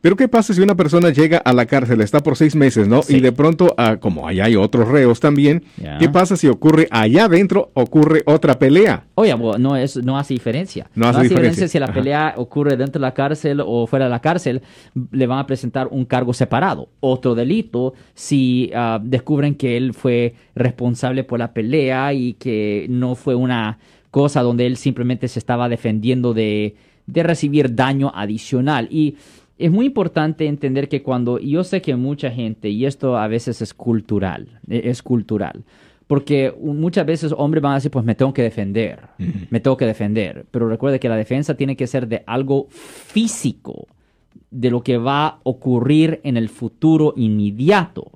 [0.00, 3.00] Pero ¿qué pasa si una persona llega a la cárcel, está por seis meses, ¿no?
[3.08, 5.64] Y de pronto, ah, como allá hay otros reos también,
[5.98, 9.04] ¿qué pasa si ocurre allá adentro, ocurre otra pelea?
[9.14, 10.88] Oye, no, es, no hace diferencia.
[10.94, 11.68] No hace, diferencia.
[11.68, 14.62] si la pelea ocurre dentro de la cárcel o fuera de la cárcel,
[15.10, 16.88] le van a presentar un cargo separado.
[17.00, 23.14] Otro delito si ah, descubren que él fue responsable por la pelea y que no
[23.14, 23.78] fue una
[24.10, 26.76] cosa donde él simplemente se estaba defendiendo de,
[27.06, 28.88] de recibir daño adicional.
[28.90, 29.16] Y
[29.58, 33.60] es muy importante entender que cuando yo sé que mucha gente, y esto a veces
[33.60, 35.64] es cultural, e, es cultural,
[36.06, 39.00] porque muchas veces hombres van a decir, pues me tengo que defender,
[39.50, 43.88] me tengo que defender, pero recuerde que la defensa tiene que ser de algo físico,
[44.50, 48.12] de lo que va a ocurrir en el futuro inmediato,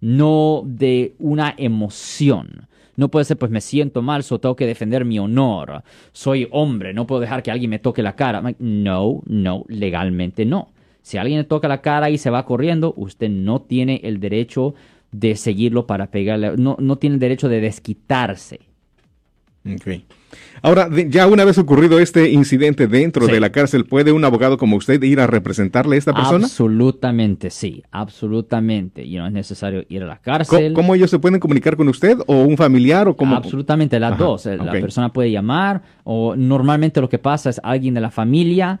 [0.00, 2.68] no de una emoción.
[2.94, 5.82] No puede ser, pues me siento mal, so tengo que defender mi honor.
[6.12, 8.42] Soy hombre, no puedo dejar que alguien me toque la cara.
[8.58, 10.68] No, no, legalmente no.
[11.02, 14.74] Si alguien le toca la cara y se va corriendo, usted no tiene el derecho
[15.10, 16.56] de seguirlo para pegarle.
[16.56, 18.60] No, no tiene el derecho de desquitarse.
[19.64, 20.04] Okay.
[20.62, 24.76] Ahora, ya una vez ocurrido este incidente dentro de la cárcel, ¿puede un abogado como
[24.76, 26.46] usted ir a representarle a esta persona?
[26.46, 29.04] Absolutamente, sí, absolutamente.
[29.04, 30.72] Y no es necesario ir a la cárcel.
[30.72, 33.36] ¿Cómo, ellos se pueden comunicar con usted o un familiar o cómo?
[33.36, 34.46] Absolutamente, las dos.
[34.46, 38.80] La persona puede llamar o normalmente lo que pasa es alguien de la familia.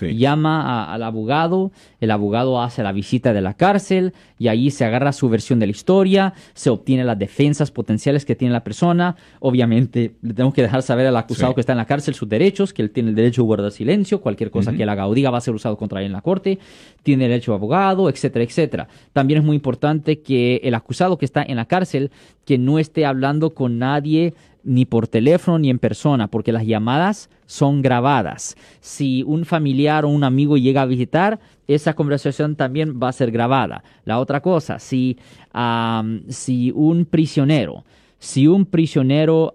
[0.00, 5.12] Llama al abogado, el abogado hace la visita de la cárcel y ahí se agarra
[5.12, 9.16] su versión de la historia, se obtiene las defensas potenciales que tiene la persona.
[9.40, 12.72] Obviamente, le tenemos que dejar saber al acusado que está en la cárcel sus derechos,
[12.72, 15.30] que él tiene el derecho a guardar silencio, cualquier cosa que él haga o diga
[15.30, 16.58] va a ser usado contra él en la corte,
[17.02, 18.88] tiene derecho a abogado, etcétera, etcétera.
[19.12, 22.10] También es muy importante que el acusado que está en la cárcel,
[22.44, 27.30] que no esté hablando con nadie ni por teléfono ni en persona, porque las llamadas
[27.46, 28.56] son grabadas.
[28.80, 33.30] Si un familiar o un amigo llega a visitar, esa conversación también va a ser
[33.30, 33.82] grabada.
[34.04, 35.18] La otra cosa, si,
[36.28, 37.84] si un prisionero,
[38.20, 39.54] si un prisionero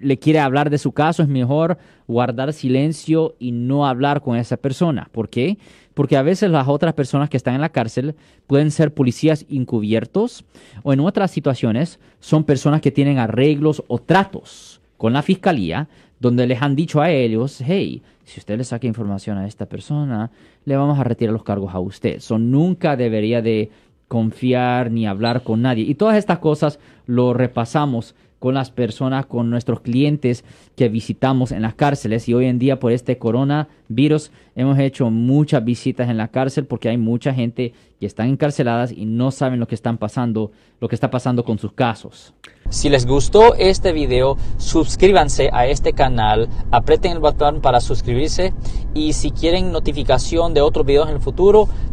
[0.00, 4.56] le quiere hablar de su caso, es mejor guardar silencio y no hablar con esa
[4.56, 5.08] persona.
[5.12, 5.58] ¿Por qué?
[5.92, 8.14] Porque a veces las otras personas que están en la cárcel
[8.46, 10.44] pueden ser policías encubiertos
[10.82, 15.88] o en otras situaciones son personas que tienen arreglos o tratos con la fiscalía
[16.20, 20.30] donde les han dicho a ellos, hey, si usted le saca información a esta persona,
[20.64, 22.16] le vamos a retirar los cargos a usted.
[22.16, 23.70] Eso nunca debería de
[24.08, 25.84] confiar ni hablar con nadie.
[25.84, 30.44] Y todas estas cosas lo repasamos con las personas, con nuestros clientes
[30.76, 32.28] que visitamos en las cárceles.
[32.28, 36.88] Y hoy en día por este coronavirus hemos hecho muchas visitas en la cárcel porque
[36.88, 40.94] hay mucha gente que están encarceladas y no saben lo que están pasando, lo que
[40.94, 42.32] está pasando con sus casos.
[42.70, 48.52] Si les gustó este video, suscríbanse a este canal, aprieten el botón para suscribirse
[48.94, 51.68] y si quieren notificación de otros videos en el futuro,